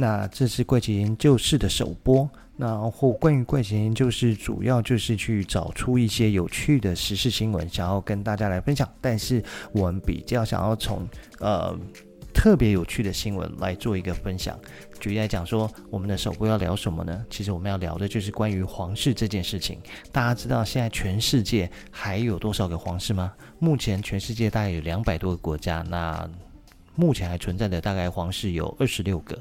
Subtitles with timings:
[0.00, 2.30] 那这是怪奇研究室的首播。
[2.56, 8.88] 然后关于怪奇研究室，主要就是去找出一些有趣的时事新闻，想要跟大家来分享。
[9.00, 9.42] 但是
[9.72, 11.06] 我们比较想要从
[11.38, 11.76] 呃
[12.34, 14.58] 特别有趣的新闻来做一个分享。
[14.98, 17.24] 举例来讲说，我们的首播要聊什么呢？
[17.30, 19.78] 其实我们要聊的就是关于皇室这件事情。
[20.10, 23.32] 大家知道现在全世界还有多少个皇室吗？
[23.60, 26.28] 目前全世界大概有两百多个国家，那
[26.96, 29.38] 目前还存在的大概皇室有二十六个。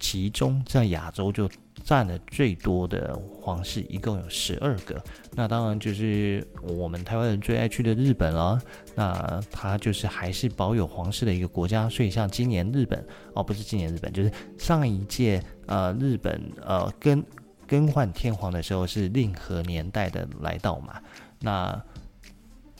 [0.00, 1.48] 其中在亚洲就
[1.84, 5.00] 占了最多的皇室，一共有十二个。
[5.34, 8.60] 那当然就是我们台湾人最爱去的日本了。
[8.94, 11.88] 那它就是还是保有皇室的一个国家。
[11.88, 17.22] 所以像今年日本哦，不是今年日本，就是上一届呃日本呃更
[17.66, 21.00] 更换天皇的时候是令和年代的来到嘛。
[21.40, 21.82] 那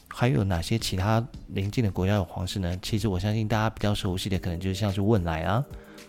[0.09, 2.77] 还有哪些其他邻近的国家有皇室呢？
[2.83, 5.65] 其实我相信大家比较熟悉的，可能就像是汶莱啊。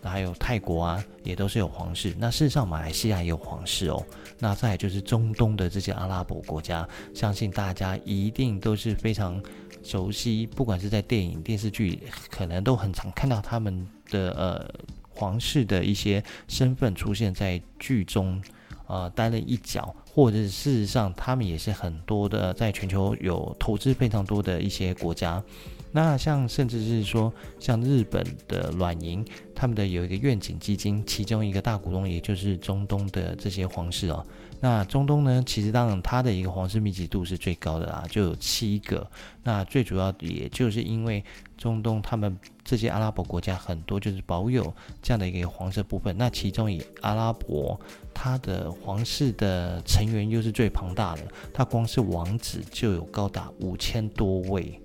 [0.10, 2.16] 还有泰国啊，也都是有皇室。
[2.18, 4.04] 那事实上，马来西亚也有皇室哦。
[4.40, 9.42] 那再就是中东的这些阿拉伯国家，相信大家一定都是非常
[9.84, 12.00] 熟悉，不管是在电影、电视剧，
[12.30, 14.74] 可能都很常看到他们的呃
[15.10, 18.42] 皇室的一些身份出现在剧中，
[18.88, 25.44] 呃，待了一角，或者是事实上，他们也是很多的在全球有投资非常多的一些国家。
[25.92, 34.26] 那像甚至是说，像日本的软银，他们的有一个愿景基金，其中一个大股东也就是中东的这些皇室哦。
[34.64, 39.06] 那中东呢，其实当然它的一个皇室密集度是最高的啦，就有七个。
[39.44, 41.24] 那最主要也就是因为
[41.58, 46.16] 中东他们这些阿拉伯国家很多就是保有这样的一个皇室部分。
[46.18, 47.80] 那其中以阿拉伯，
[48.14, 54.81] 它的皇室的成员又是最庞大的，它光是王子就有高达五千多位。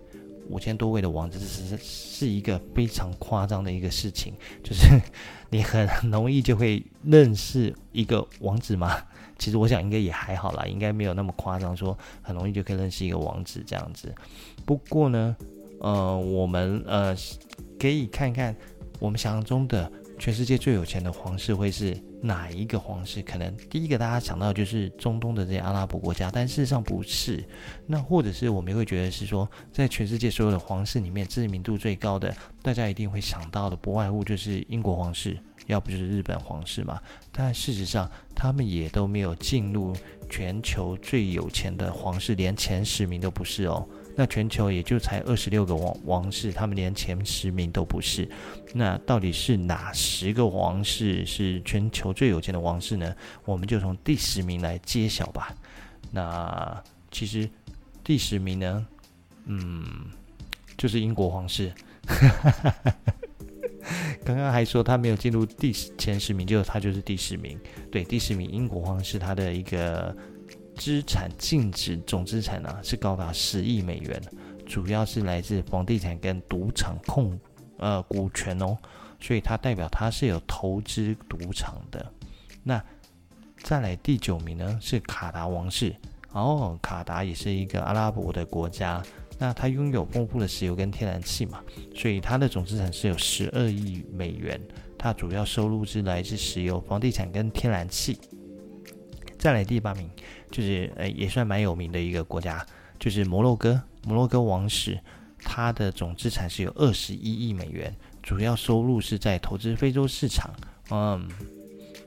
[0.49, 4.87] 五千多位的网址，是是一个非常夸张的一个事情，就是
[5.51, 8.97] 你很容易就会认识一个网址吗？
[9.39, 14.15] 其实我想应该也还好啦，应该没有那么夸张，说很容易就可以认识一个网址这样子。
[14.65, 15.37] 不过呢，
[15.81, 17.15] 呃，我们呃
[17.79, 18.57] 可以看看
[18.99, 23.23] 我们想象中的全世界最有钱的皇室会是哪一个皇室？
[23.23, 27.45] 可能第一个大家想到就是中东的这些阿拉伯国家，但事实上不是。
[27.87, 36.99] 那或者是我们会觉得是说，在全世界所有的皇室里面，知名度最高的，大家一定会想到的，不外乎就是英国皇室，要不就是日本皇室嘛。
[37.31, 39.95] 但事实上，他们也都没有进入
[40.31, 43.87] 全球最有钱的皇室，连前十名都不是哦。
[44.19, 48.27] 那全球也就才二十六个王王室，他们连前十名都不是。
[48.73, 53.15] 那到底是哪十个王室是全球最有钱的王室呢？
[53.45, 55.55] 我们就从第十名来揭晓吧。
[56.11, 57.47] 那其实
[58.03, 58.87] 第十名呢，
[59.45, 59.85] 嗯，
[60.79, 61.71] 就是英国皇室。
[64.25, 67.61] 刚刚还说他没有进入第前十名，结果他就是第十名。
[67.93, 70.17] 对，第十名英国皇室，他的一个。
[70.77, 74.23] 资产净值总资产呢、是高达十亿美元，
[74.67, 77.39] 主要是来自房地产跟赌场控
[77.79, 78.77] 呃股权哦，
[79.21, 82.05] 所以它代表它是有投资赌场的。
[82.63, 82.83] 那
[83.63, 85.95] 再来第九名呢是卡达王室，
[86.33, 89.03] 哦，卡达也是一个阿拉伯的国家，
[89.39, 91.63] 那它拥有丰富的石油跟天然气嘛，
[91.95, 94.61] 所以它的总资产是有十二亿美元，
[94.99, 98.19] 它主要收入是来自石油、房地产跟天然气。
[99.39, 100.11] 再来第八名，
[100.51, 102.65] 就是呃也算蛮有名的一个国家，
[102.99, 103.81] 就是摩洛哥。
[104.05, 105.01] 摩洛哥王室，
[105.41, 107.93] 它的总资产是有二十一亿美元，
[108.23, 110.49] 主要收入是在投资非洲市场。
[110.91, 111.29] 嗯，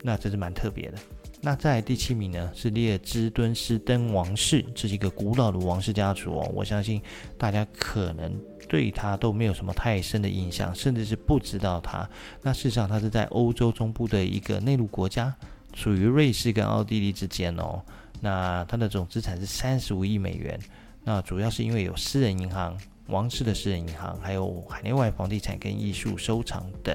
[0.01, 0.97] 那这是蛮特别的。
[1.41, 6.49] 那再来第七名呢，是列支敦士登王室，这是一个古老的王室家族哦。
[6.53, 7.01] 我相信
[7.37, 8.33] 大家可能
[8.67, 12.09] 对他都没有什么太深的印象，甚至是不知道他。
[12.41, 15.35] 那事实上，他是在欧洲中部的一个内陆国家。
[15.79, 17.81] 属于瑞士跟奥地利之间哦，
[18.19, 20.59] 那它的总资产是三十五亿美元，
[21.05, 22.77] 那主要是因为有私人银行、
[23.07, 26.93] 王室的私人银行，还有海内外房地产跟艺术收藏等。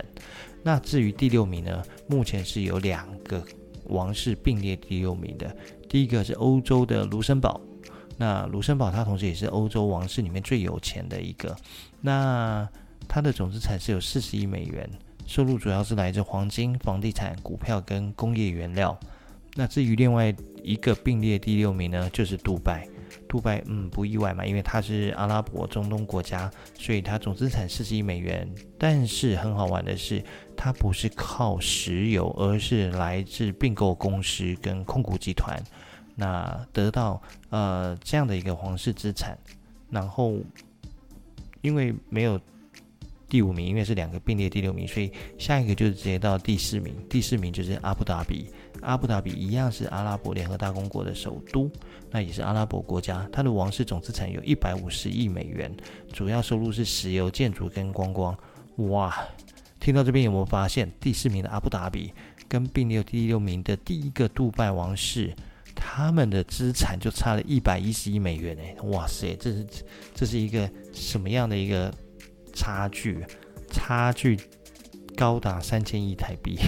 [0.63, 3.43] 那至于第六名呢，目前是有两个
[3.87, 5.57] 王室并列第六名的，
[5.89, 7.59] 第一个是欧洲的卢森堡，
[8.19, 11.57] 那卢森堡它同时也是欧洲王室里面最有钱的一个，
[12.03, 12.69] 那
[13.09, 14.87] 它的总资产是有四十亿美元。
[15.27, 18.99] 收入主要是来自黄金、房地产、股票跟工业原料。
[19.55, 22.89] 那至于另外一个并列第六名呢，就是杜拜。
[23.29, 28.49] 杜拜，嗯，不意外嘛，因为它是阿拉伯中东国家，所以它总资产四十亿美元。
[28.77, 30.23] 但是很好玩的是，
[30.57, 35.61] 它不是靠石油，而是来自并购公司跟控股集团，
[36.17, 37.21] 那得到
[37.51, 39.39] 呃这样的一个皇室资产。
[39.91, 40.37] 然后
[41.63, 42.39] 因为没有。
[43.35, 46.95] 第五名，因为是两个并列第六名，所以下一个就是直接到第四名。
[47.11, 48.49] 第四名就是阿布达比，
[48.81, 51.69] 阿布达比一样是阿拉伯联合大公国的首都，
[52.13, 53.29] 那也是阿拉伯国家。
[53.33, 55.77] 它的王室总资产有一百五十亿美元，
[56.13, 58.39] 主要收入是石油、建筑跟观光。
[58.77, 59.13] 哇，
[59.81, 62.13] 听到这边有没有发现，第四名的阿布达比
[62.47, 65.35] 跟并列第六名的第一个杜拜王室，
[65.75, 68.81] 他们的资产就差了一百一十亿美元哎！
[68.91, 69.67] 哇塞，这是
[70.15, 71.93] 这是一个什么样的一个？
[72.55, 73.25] 差距，
[73.71, 74.39] 差距
[75.17, 76.59] 高达三千亿台币。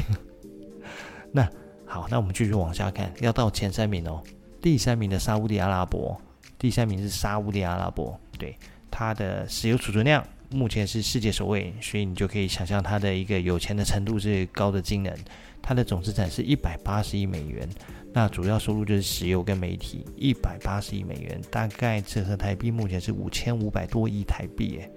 [1.32, 1.48] 那
[1.86, 4.22] 好，那我们继续往下看，要到前三名哦。
[4.60, 6.20] 第三名的沙乌地阿拉伯，
[6.58, 8.56] 第三名是沙乌地阿拉伯，对，
[8.90, 15.16] 它的石油储存量目前是世界首位，所以你就可以想象它的一个有钱的程度是高的惊人。
[15.62, 17.68] 它的总资产是一百八十亿美元，
[18.12, 24.90] 那主要收入就是石油跟媒体，一百八十亿美元，大概折合台币目前是五千五百多亿台币，诶。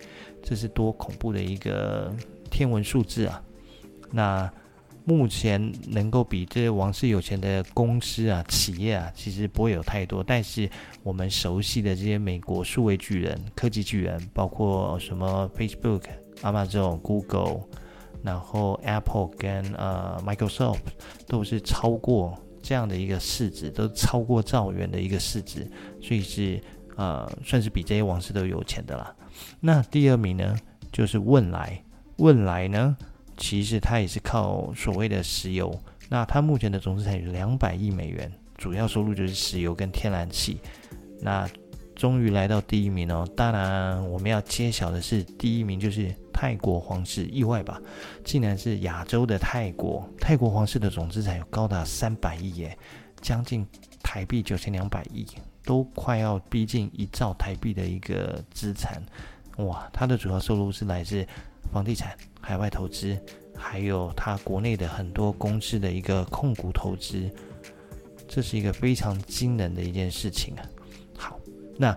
[0.44, 2.14] 这是多恐怖的一个
[2.50, 3.42] 天文数字啊！
[4.12, 4.52] 那
[5.06, 10.24] 目前能够比这些王室有钱的公司啊、企业啊，其实不会有太多。
[10.24, 10.70] 但是
[11.02, 16.04] 我们熟悉的这些美国数位巨人、科技巨人，包括什么 Facebook、
[16.42, 17.62] Amazon、Google，
[18.24, 20.80] 然后 Apple 跟呃 Microsoft，
[21.26, 25.68] 都是超过这样的一个市值，都超过兆元的一个市值，
[26.02, 26.62] 所以是
[26.98, 29.16] 呃算是比这些王室都有钱的啦。
[29.60, 30.56] 那第二名呢，
[30.92, 31.84] 就是汶莱。
[32.18, 32.98] 汶莱呢，
[33.38, 35.74] 其实它也是靠所谓的石油。
[36.10, 40.60] 那它目前的总资产有两百亿美元，主要收入就是石油跟天然气。
[41.22, 41.48] 那
[41.96, 43.28] 终于来到第一名哦。
[43.36, 47.82] 当然，我们要揭晓的是，第一名就是泰国皇室，意外吧？
[48.24, 50.10] 竟然是亚洲的泰国。
[50.20, 52.78] 泰国皇室的总资产有高达三百亿耶，
[53.22, 53.68] 将近
[54.02, 55.26] 台币九千两百亿。
[55.70, 59.00] 都快要逼近一兆台币的一个资产，
[59.58, 59.88] 哇！
[59.94, 61.24] 它的主要收入是来自
[61.72, 63.16] 房地产、海外投资，
[63.56, 67.30] 还有它国内的很多公司的一个控股投资，
[68.28, 70.66] 这是一个非常惊人的一件事情啊。
[71.16, 71.40] 好，
[71.78, 71.96] 那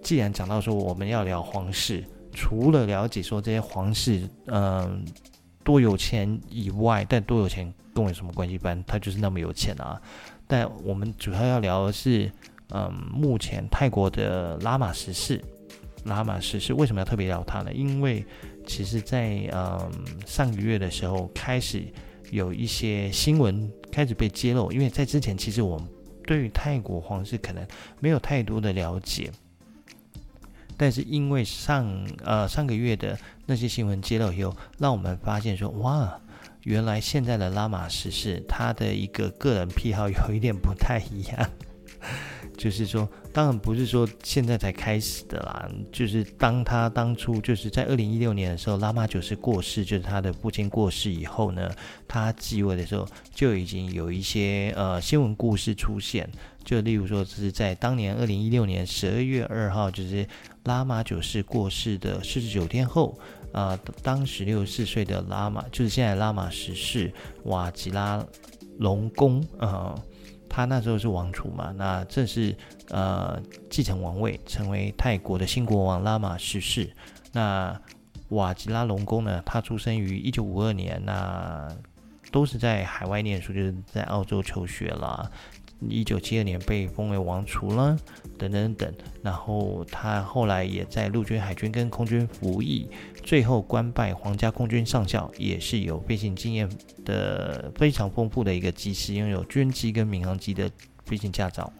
[0.00, 5.04] 既然讲到说我们要聊皇室，除了了解说这些皇室嗯、
[5.64, 8.56] 多有钱以外，但多有钱跟我有什么关系？
[8.56, 10.00] 不然他就是那么有钱啊。
[10.46, 12.30] 但我们主要要聊的是。
[12.74, 15.38] 嗯，目前泰国的拉玛十世，
[16.04, 17.70] 拉玛十世为什么要特别聊他呢？
[17.72, 18.24] 因为
[18.66, 19.90] 其实在，在嗯
[20.26, 21.84] 上个月的时候，开始
[22.30, 24.72] 有一些新闻开始被揭露。
[24.72, 25.86] 因为在之前，其实我们
[26.24, 27.62] 对于泰国皇室可能
[28.00, 29.30] 没有太多的了解，
[30.78, 31.86] 但是因为上
[32.24, 36.18] 呃上个月的那些新闻揭露以后，让我们发现说，哇，
[36.62, 41.50] 原来现在的拉玛十世他的一个个人癖好有一点不太一样。
[42.62, 45.68] 就是说，当然不是说现在才开始的啦。
[45.90, 51.68] 就是当他当初就是在二零一六年的时候，拉玛九世过世，就是他的父亲过世以后呢，
[52.06, 53.04] 他继位的时候
[53.34, 56.30] 就已经有一些呃新闻故事出现。
[56.64, 60.24] 就例如说，是在当年二零一六年十二月二号，就是
[60.62, 63.18] 拉玛九世过世的四十九天后，
[63.50, 67.12] 啊、呃，当时六十四岁的拉玛，就是现在拉玛十世
[67.46, 68.24] 瓦吉拉
[68.78, 70.00] 隆功啊。
[70.52, 72.54] 他那时候是王储嘛，那正式
[72.90, 73.40] 呃
[73.70, 76.94] 继承王位，成为泰国的新国王拉玛十世。
[77.32, 77.74] 那
[78.28, 81.66] 瓦吉拉隆功呢，他出生于一九五二年，那
[82.30, 85.30] 都是在海外念书，就是在澳洲求学啦。
[85.88, 87.96] 一九七二年被封为王储了，
[88.38, 88.92] 等等等。
[89.22, 92.88] 然后他后来也在陆军、海军跟空军服役，
[93.22, 96.68] 最后官拜皇家空军上校，也是有飞行经验
[97.04, 100.70] 的非常丰富的一个机师，拥有军机跟民航机的
[101.04, 101.72] 飞行驾照。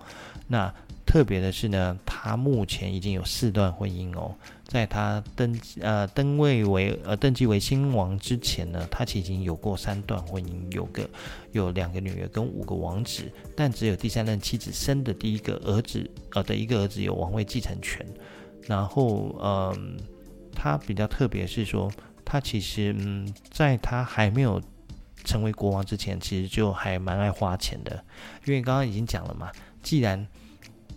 [0.48, 0.72] 那
[1.04, 4.34] 特别的是呢，他目前已经有四段婚姻哦。
[4.64, 11.06] 在他登呃登位为呃登基为新王之前呢，他其实已经有过三段婚姻，有个
[11.50, 18.06] 有两个女儿跟五个王子，但只有第三任妻子生的第一个儿子呃的一个儿子有王位继承权。
[18.66, 19.98] 然后嗯、
[20.54, 21.92] 他比较特别是说，
[22.24, 24.62] 他其实嗯，在他还没有
[25.24, 28.02] 成为国王之前，其实就还蛮爱花钱的，
[28.46, 29.50] 因为刚刚已经讲了嘛，
[29.82, 30.26] 既然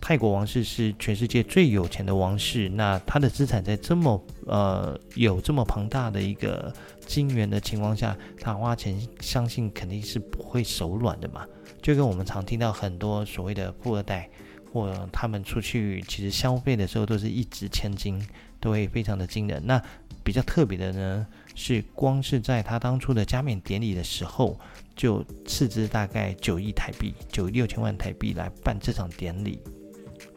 [0.07, 6.71] 泰国王室是全世界最有钱的王室，那他的资产在这么呃有这么庞大的一个
[7.07, 11.43] 金源的情况下，他花钱相信肯定是不会手软的嘛。
[11.81, 14.29] 就跟我们常听到很多所谓的富二代，
[14.71, 18.23] 或他们出去其实消费的时候都是一掷千金，
[18.59, 19.59] 都会非常的惊人。
[19.65, 19.81] 那
[20.23, 24.59] 比较特别的呢，是光是在他当初的加冕典礼的时候，
[24.95, 29.59] 就斥资大概九亿台币，九亿六千万台币来办这场典礼。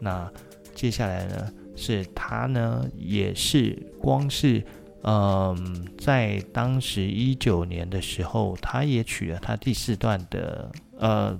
[0.00, 0.30] 那
[0.74, 4.64] 接下来呢，是他呢，也是光是，
[5.02, 11.38] 嗯，在当时一九年的时候，他也娶了他第四段的，呃，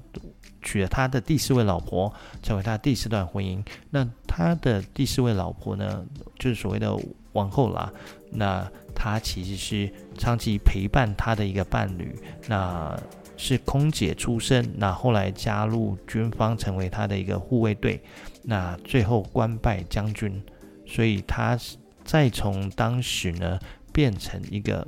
[0.60, 2.12] 娶了他的第四位老婆，
[2.42, 3.64] 成为他第四段婚姻。
[3.90, 6.04] 那他的第四位老婆呢，
[6.38, 6.96] 就是所谓的
[7.32, 7.92] 王后啦。
[8.30, 12.14] 那他其实是长期陪伴他的一个伴侣，
[12.48, 12.94] 那
[13.36, 18.02] 是空姐出身，那后来加入军方，成为他的一个护卫队，
[18.48, 20.42] 那最后官拜将军，
[20.86, 21.58] 所以他
[22.02, 23.58] 再从当时呢
[23.92, 24.86] 变成一个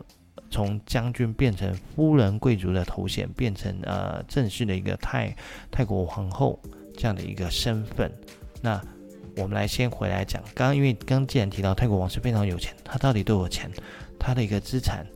[0.51, 5.37] 从将军变成夫人贵族的头衔，变成呃正式的一个泰
[5.71, 6.59] 泰国皇后
[6.97, 8.11] 这样的一个身份，
[8.63, 8.81] 那。
[9.37, 13.71] 我们来先回来讲，刚刚因为刚既然提到泰国王室非常有钱，他到底多少钱？
[14.19, 15.07] 他的一个资产，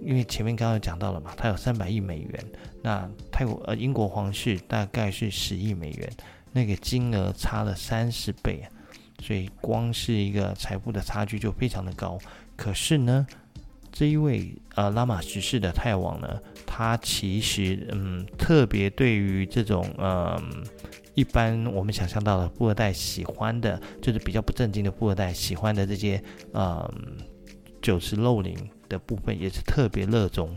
[0.00, 2.44] 因为前面刚刚讲到了嘛，他有三百亿美元，
[2.82, 6.08] 那泰国呃英国皇室大概是十亿美元，
[6.58, 8.66] 那个金额差了三十倍，
[9.22, 12.18] 所以光是一个财富的差距就非常的高。
[12.56, 13.24] 可是呢，
[13.92, 20.64] 这一位呃拉玛十世的泰王呢，他其实嗯特别对于这种嗯。
[21.14, 26.22] 一般我们想象到的富二代喜欢的，就是比较不正经的富二代喜欢的这些，
[26.54, 26.88] 嗯，
[27.82, 28.56] 酒池肉林
[28.88, 30.56] 的部分也是特别热衷。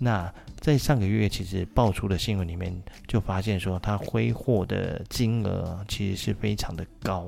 [0.00, 0.28] 那
[0.60, 2.70] 在上个月其实爆出的新闻里面，
[3.08, 7.26] 就发现说他挥霍的金额其实是非常的高。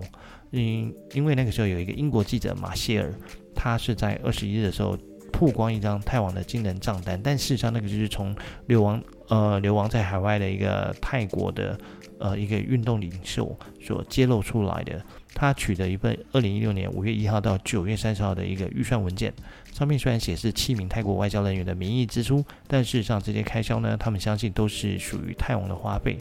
[0.51, 3.15] 因因为那个时候有一个英国记者马歇尔，
[3.55, 4.95] 他是在二十一日的时候
[5.33, 8.37] 曝光一张泰王的惊人账单，但事实上那个就是从
[8.67, 11.79] 流亡呃流亡在海外的一个泰国的。
[12.19, 19.35] 呃，一个运动领袖所揭露出来的，他取得一份二零一六年五月一号到九月三十号的一个预算文件，
[19.73, 26.17] 上面虽然显示七名泰国外交人员的名义支出，但事实上这些开销呢，他们相信都是属于泰王的花费。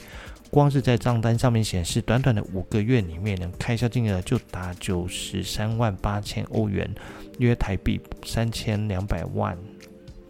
[0.50, 6.90] 光是在账单上面显示，短短的五个月里面呢，开销金额就达九十三万八千欧元，
[7.38, 9.56] 约台币三千两百万。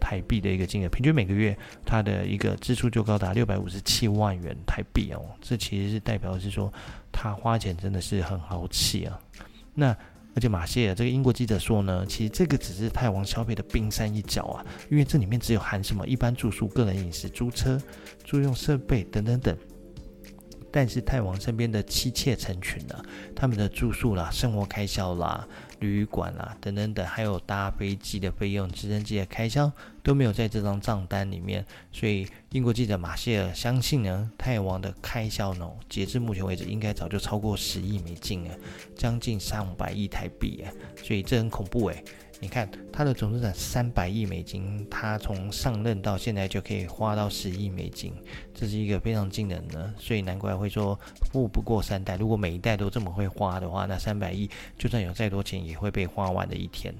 [0.02, 1.56] 台币的一个金额，平均每个月
[1.86, 6.70] 他的一个支出就高达六百五十七万元台币哦，这其实是代表是说
[7.12, 9.16] 他花钱真的是很豪气啊。
[9.72, 9.96] 那
[10.34, 17.80] 而且马歇尔这个英国记者说呢，其实这个只是泰王消费的冰山一角啊，因为这里面只有含什么一般住宿、个人饮食、租车、
[18.24, 19.56] 租用设备等等等。
[20.72, 23.04] 但是泰王身边的妻妾成群了，
[23.36, 25.46] 他们的住宿啦、生活开销啦、
[25.80, 29.70] 旅馆啦等等等，还有搭飞机的费用、直升机的开销
[30.02, 31.64] 都没有在这张账单里面。
[31.92, 38.54] 所以英国记者马歇尔相信呢，泰王的开销呢，截至目前为止应该早就超过十亿美金了，
[38.96, 40.72] 将近上百亿台币啊！
[41.04, 42.02] 所以这很恐怖诶。
[42.42, 48.12] 你看他的总资产三百亿美金，他从上任到现在就可以花到十亿美金，
[48.52, 50.98] 这是一个非常惊人的，所以难怪会说
[51.30, 52.16] 富不过三代。
[52.16, 56.92] 如果每一代都这么会花的话，那三百亿就算有再多钱也会被花完的一天。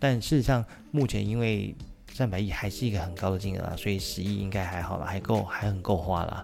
[0.00, 1.72] 但事实上，目前因为
[2.12, 6.42] 三百亿还是一个很高的金额啊，所以十亿应该还好了，还够，还很够花了。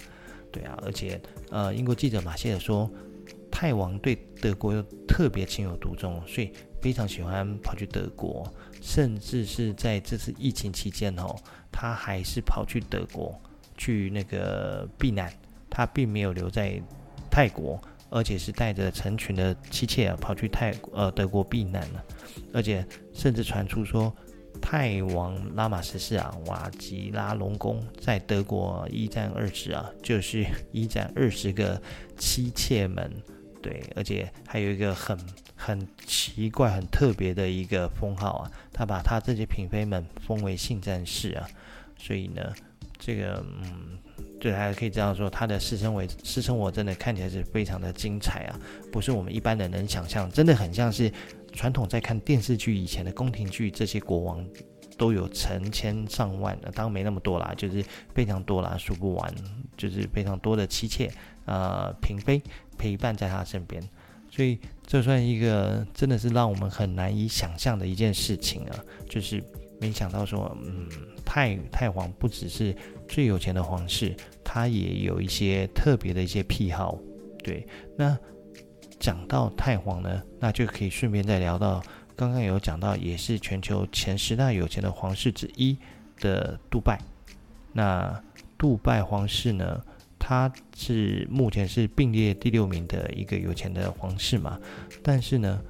[0.52, 1.20] 对啊，而且
[1.50, 2.88] 呃，英国记者马歇尔说，
[3.50, 6.52] 泰王对德国又特别情有独钟，所以。
[6.84, 8.46] 非常喜欢跑去德国，
[8.82, 11.34] 甚至是在这次疫情期间哦，
[11.72, 13.40] 他还是跑去德国
[13.74, 15.32] 去那个避难，
[15.70, 16.78] 他并没有留在
[17.30, 22.04] 泰国，而且是带着成群的妻妾跑去泰呃德国避难了，
[22.52, 24.14] 而且甚至传出说
[24.60, 31.80] 泰王拉玛十四啊瓦吉拉隆功在德国一战二十啊，就是一战二十个
[32.18, 33.10] 妻妾们。
[33.62, 35.18] 对，而且还有一个很
[35.64, 41.48] 很奇怪、很特别的一个封号啊，他把他这些嫔妃们封为性战士啊，
[41.96, 42.52] 所以呢，
[42.98, 43.98] 这个嗯，
[44.38, 48.60] 对，还可以这样说，他的私生活私生活真的看起来是非常的精彩啊，
[48.92, 51.10] 不是我们一般人能想象，真的很像是
[51.54, 54.46] 传统在看电视剧以前的宫廷剧，这些国王
[54.98, 57.82] 都有成千上万，当然没那么多啦，就是
[58.14, 59.34] 非常多啦，数不完，
[59.78, 61.10] 就是非常多的妻妾。
[61.46, 62.42] 呃，嫔妃
[62.78, 63.82] 陪伴在他身边，
[64.34, 68.84] 所以这算一个真的是让我们很难以想象的一件事情啊！
[69.08, 69.40] 就是
[69.80, 70.88] 没想到说，嗯，
[71.24, 72.74] 泰泰皇不只是
[73.08, 74.12] 最有钱的皇室，
[74.42, 76.98] 他也有一些特别的一些癖好。
[77.44, 77.64] 对，
[77.96, 78.18] 那
[78.98, 81.80] 讲到泰皇呢，那就可以顺便再聊到
[82.16, 85.78] 刚刚有讲到，也是全球前十大有钱的皇室之一
[86.18, 87.00] 的杜拜。
[87.72, 88.20] 那
[88.58, 89.80] 杜拜皇室呢？
[90.26, 94.58] 他是目前是并列第六名的一个有钱的皇室嘛，
[95.02, 95.60] 但是呢，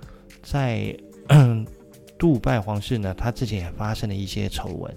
[0.44, 0.96] 在
[2.16, 4.94] 杜拜皇室呢，他之前也发生了一些丑闻，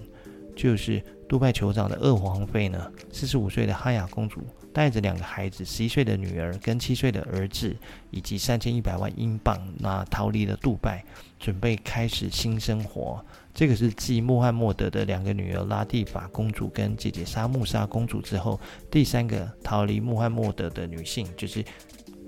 [0.54, 4.40] 就是杜拜酋长的二皇妃呢，四十五岁的哈雅公主
[4.72, 7.76] 带着两个孩子，十一岁的女儿跟七岁的儿子，
[8.12, 11.04] 以及三千一百万英镑，那逃离了杜拜，
[11.40, 13.24] 准备开始新生活。
[13.58, 21.64] 这个是继穆罕默德的两个女儿拉蒂法公主跟姐姐沙穆沙公主之后，第三个逃离穆罕默德的女性，就是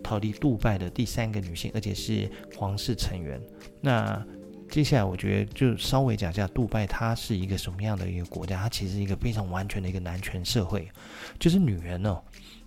[0.02, 3.40] 逃离杜拜的第三个女性，而且是皇室成员。
[3.80, 4.20] 那
[4.68, 8.62] 接下来我觉得就稍微讲一下杜拜，它是一个什么样的一个国家？
[8.62, 10.90] 它其实是一个非常完全的一个男权社会，
[11.38, 12.20] 就是女人哦，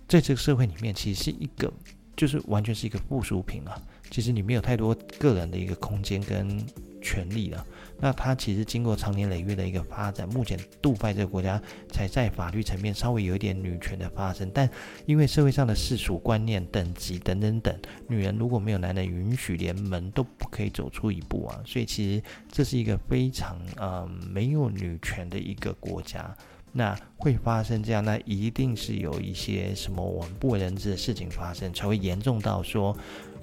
[0.08, 1.70] 在这个社会里面其实是一个，
[2.16, 3.78] 就是完全是一个附属品啊。
[4.10, 6.58] 其实你没有太多个人的一个空间跟
[7.04, 7.64] 权利了。
[8.00, 14.68] 那它其实经过长年累月的一个发展，目前杜拜这个国家才在法律层面稍微有一点女权的发生，但
[15.06, 21.60] 因为社会上的世俗观念、等级等等等，女人如果没有男人允许，连门都不可以走出一步啊。
[21.64, 26.34] 所以其实这是一个非常呃没有女权的一个国家。
[26.76, 32.96] 那会发生这样，那一定是有一些什么我们不为人知的事情发生，才会严重到说。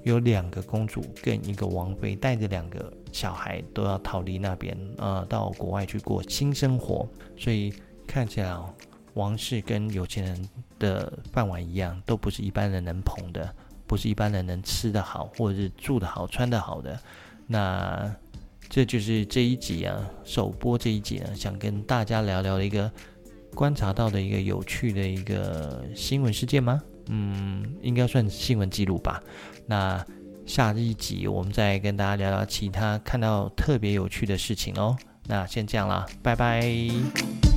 [0.04, 7.08] 有两个公主跟一个王妃带着两个小孩都要逃离那边，呃，到国外去过新生活。
[7.36, 7.72] 所以
[8.06, 8.56] 看起来，
[9.14, 13.54] 王室跟有钱人的饭碗一样，都不是一般人能捧的，
[13.86, 16.98] 不是一般人能吃得好或者是住得好、穿得好的。
[17.46, 18.12] 那
[18.68, 22.90] 这就是这一集啊，首播这一集呢，想跟大家聊聊的一个
[23.54, 26.82] 观察到的一个有趣的一个新闻事件吗？
[27.08, 29.22] 嗯，应该算新闻记录吧。
[29.66, 30.04] 那
[30.46, 34.96] 下一集我们再跟大家聊聊其他看到特别有趣的事情哦。
[35.26, 37.51] 那先这样啦，拜拜。